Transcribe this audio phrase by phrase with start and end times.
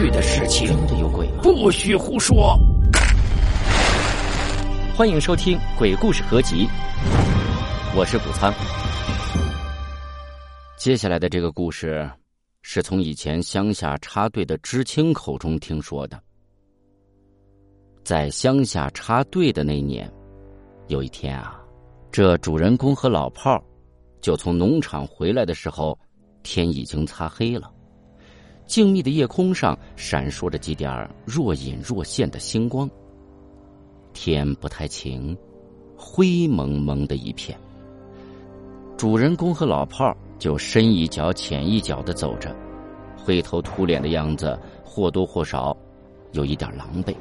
[0.00, 0.66] 去的事情。
[0.66, 1.42] 真的有鬼吗？
[1.42, 2.58] 不许胡说！
[4.96, 6.66] 欢迎收听《鬼故事合集》，
[7.94, 8.52] 我是谷仓。
[10.78, 12.10] 接下来的这个故事，
[12.62, 16.18] 是从以前乡下插队的知青口中听说的。
[18.02, 20.10] 在乡下插队的那年，
[20.88, 21.60] 有一天啊，
[22.10, 23.62] 这主人公和老炮儿
[24.22, 25.98] 就从农场回来的时候，
[26.42, 27.70] 天已经擦黑了。
[28.70, 32.88] 静谧的夜空上闪烁着几点若隐若现的星光。
[34.12, 35.36] 天不太晴，
[35.96, 37.58] 灰蒙蒙的一片。
[38.96, 42.54] 主人公和老炮就深一脚浅一脚的走着，
[43.16, 45.76] 灰头土脸的样子或多或少
[46.30, 47.12] 有一点狼狈。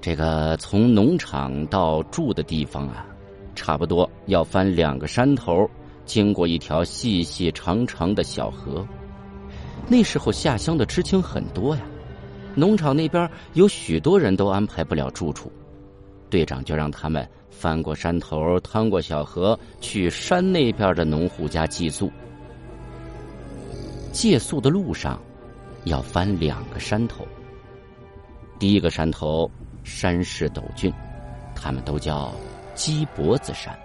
[0.00, 3.04] 这个从农场到住的地方啊，
[3.56, 5.68] 差不多要翻两个山头，
[6.04, 8.86] 经过一条细细长长的小河。
[9.88, 11.82] 那时候下乡的知青很多呀，
[12.54, 15.50] 农场那边有许多人都安排不了住处，
[16.28, 22.10] 队长就让他们翻过山头，趟过小河，去山那边的农户家寄宿。
[24.10, 25.20] 借宿的路上，
[25.84, 27.26] 要翻两个山头。
[28.58, 29.48] 第一个山头
[29.84, 30.92] 山势陡峻，
[31.54, 32.34] 他们都叫
[32.74, 33.78] 鸡脖子山。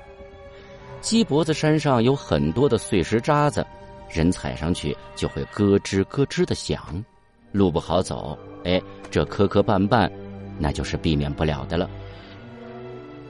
[0.99, 3.63] 鸡脖子山上有很多的碎石渣子。
[4.11, 7.03] 人踩上去就会咯吱咯吱的响，
[7.51, 8.37] 路不好走。
[8.63, 10.11] 哎，这磕磕绊绊，
[10.59, 11.89] 那就是避免不了的了。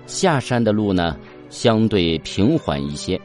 [0.08, 1.18] 下山的路呢，
[1.50, 3.20] 相对平缓一些，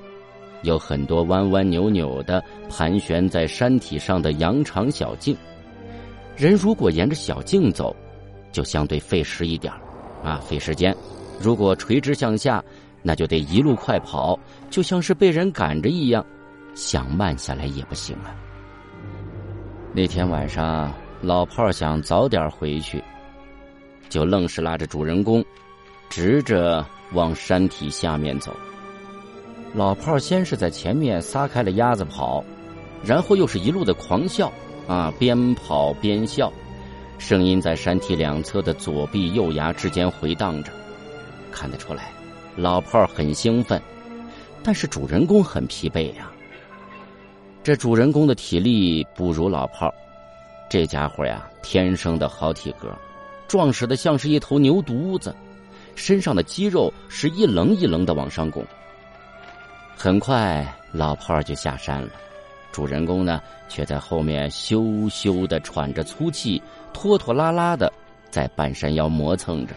[0.62, 5.36] 有很多弯弯扭扭的盘旋在山体上的羊肠小径。
[6.36, 7.96] 人如果沿着小径走，
[8.52, 9.72] 就相对费时一点
[10.22, 10.94] 啊，费时间。
[11.40, 12.62] 如果垂直向下，
[13.02, 14.38] 那就得一路快跑，
[14.70, 16.24] 就像是被人赶着一样。
[16.76, 18.36] 想慢下来也不行啊！
[19.94, 20.92] 那天晚上，
[21.22, 23.02] 老炮想早点回去，
[24.10, 25.42] 就愣是拉着主人公，
[26.10, 26.84] 直着
[27.14, 28.54] 往山体下面走。
[29.72, 32.44] 老炮先是在前面撒开了鸭子跑，
[33.02, 34.52] 然后又是一路的狂笑，
[34.86, 36.52] 啊，边跑边笑，
[37.16, 40.70] 声音在山体两侧的左臂右牙之间回荡着。
[41.50, 42.12] 看得出来，
[42.54, 43.80] 老炮很兴奋，
[44.62, 46.30] 但是主人公很疲惫呀。
[47.66, 49.94] 这主人公的体力不如老炮儿，
[50.68, 52.96] 这家伙呀，天生的好体格，
[53.48, 55.34] 壮实的像是一头牛犊子，
[55.96, 58.64] 身上的肌肉是一棱一棱的往上拱。
[59.96, 62.10] 很快，老炮儿就下山了，
[62.70, 66.62] 主人公呢，却在后面羞羞的喘着粗气，
[66.92, 67.92] 拖拖拉拉的
[68.30, 69.74] 在半山腰磨蹭着。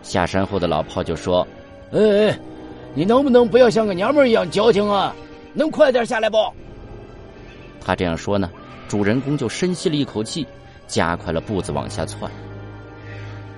[0.00, 1.46] 下山后的老炮就说
[1.92, 2.38] ：“哎哎，
[2.94, 5.14] 你能不能不要像个娘们一样矫情啊？”
[5.56, 6.36] 能快点下来不？
[7.80, 8.50] 他这样说呢，
[8.86, 10.46] 主人公就深吸了一口气，
[10.86, 12.30] 加快了步子往下窜。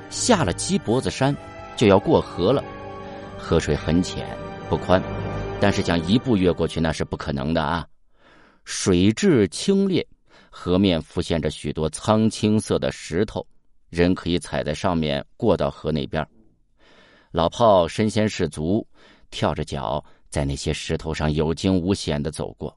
[0.08, 1.36] 下了鸡脖子山，
[1.76, 2.62] 就要过河了。
[3.36, 4.24] 河水很浅，
[4.70, 5.02] 不宽，
[5.60, 7.84] 但是想一步越过去那是不可能的啊！
[8.64, 10.06] 水质清冽，
[10.50, 13.44] 河面浮现着许多苍青色的石头，
[13.90, 16.24] 人可以踩在上面过到河那边。
[17.32, 18.86] 老炮身先士卒，
[19.30, 20.04] 跳着脚。
[20.30, 22.76] 在那些石头上有惊无险的走过，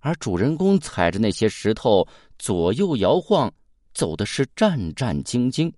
[0.00, 2.06] 而主人公踩着那些石头
[2.38, 3.52] 左右摇晃，
[3.94, 5.72] 走的是战战兢兢，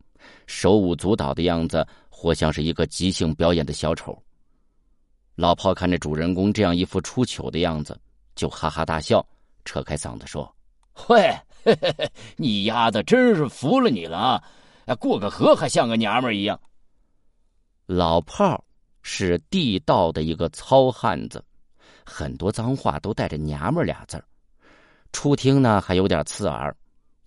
[0.47, 4.21] 手舞足蹈的样子，活像是一个即兴表演的小丑。
[5.37, 7.99] 老炮看着主人公这样一副出糗的样子，
[8.35, 9.25] 就哈哈大笑，
[9.65, 10.53] 扯开嗓子说
[11.09, 11.33] ：“喂，
[12.37, 14.43] 你丫的真是服了你了
[14.87, 14.95] 啊！
[14.97, 16.61] 过个河还像个娘们一样。”
[17.87, 18.65] 老炮。
[19.11, 21.43] 是地道的一个糙汉子，
[22.05, 24.25] 很多脏话都带着“娘们”俩字儿，
[25.13, 26.77] 初听呢还有点刺耳，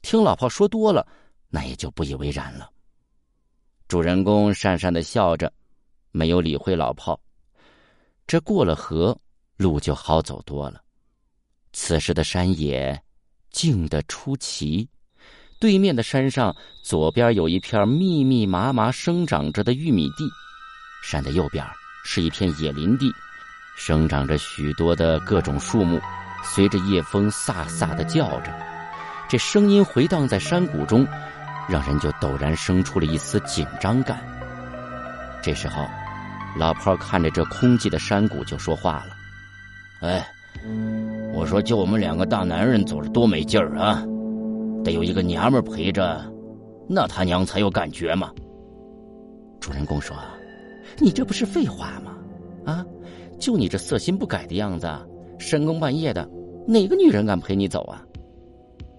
[0.04, 1.06] 听老炮说多了，
[1.50, 2.70] 那也就不以为然了。
[3.88, 5.52] 主人公讪讪的笑着，
[6.12, 7.20] 没有理会老炮。
[8.28, 9.18] 这过了河，
[9.58, 10.84] 路就好走多了。
[11.74, 13.02] 此时的山野
[13.50, 14.88] 静得出奇，
[15.60, 20.30] 对面的山上左边有一片密密麻麻生长着的玉米地。
[21.04, 21.66] 山的右边
[22.04, 23.14] 是一片野林地，
[23.76, 26.00] 生长着许多的各种树木，
[26.44, 28.52] 随着夜风飒飒的叫着，
[29.30, 31.08] 这声音回荡在山谷中，
[31.70, 34.20] 让人就陡然生出了一丝紧张感。
[35.42, 35.88] 这时候，
[36.58, 39.16] 老炮看着这空寂的山谷就说话了
[40.02, 40.28] ：“哎，
[41.34, 44.04] 我说就我们两个大男人走着多没劲儿啊，
[44.84, 46.22] 得有一个娘们陪着，
[46.90, 48.32] 那他娘才有感觉嘛。”
[49.62, 50.18] 主人公说。
[51.00, 52.18] 你这不是废话吗？
[52.66, 52.86] 啊，
[53.40, 54.88] 就你这色心不改的样子，
[55.40, 56.30] 深更半夜的，
[56.68, 58.04] 哪个女人敢陪你走啊？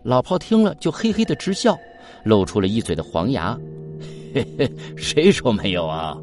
[0.02, 1.79] 老炮听了就嘿嘿的直笑，
[2.25, 3.56] 露出了一嘴的黄牙。
[4.34, 6.17] 嘿嘿，谁说没有啊？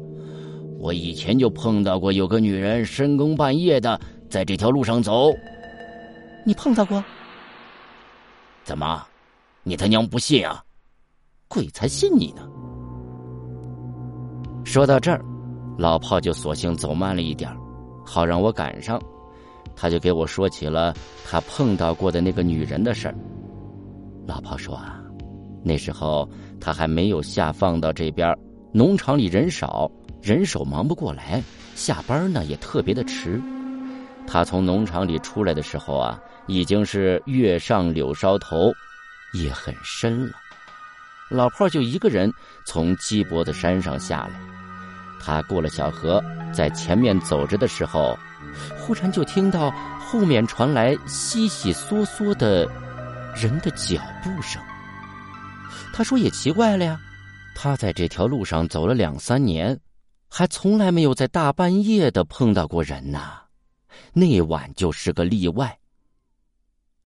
[0.78, 5.32] 我以前就碰到过有个女人深更半夜的在这条路上走。
[6.44, 7.02] 你碰到过？
[8.64, 9.06] 怎么，
[9.62, 10.62] 你他娘不信啊？
[11.48, 12.48] 鬼才信你呢！
[14.64, 15.24] 说到这儿，
[15.80, 17.50] 老炮就索性走慢了一点
[18.04, 19.00] 好让我赶上。
[19.74, 20.94] 他就给我说起了
[21.26, 23.14] 他碰到过的那个女人的事儿。
[24.26, 25.00] 老炮说啊，
[25.64, 26.28] 那时候
[26.60, 28.36] 他还没有下放到这边，
[28.74, 29.90] 农场里人少，
[30.20, 31.42] 人手忙不过来，
[31.74, 33.40] 下班呢也特别的迟。
[34.26, 38.70] 他从农场里出来的时候啊，已经是月上柳梢头，
[39.32, 40.32] 夜很深了。
[41.30, 42.30] 老炮就一个人
[42.66, 44.40] 从鸡脖子山上下来，
[45.22, 46.22] 他过了小河，
[46.52, 48.18] 在前面走着的时候，
[48.78, 52.66] 忽然就听到后面传来悉悉嗦嗦的
[53.36, 54.60] 人的脚步声。
[55.92, 57.00] 他说：“也奇怪了呀，
[57.54, 59.78] 他在这条路上走了两三年，
[60.28, 63.40] 还从来没有在大半夜的碰到过人呐。
[64.12, 65.76] 那晚就是个例外。”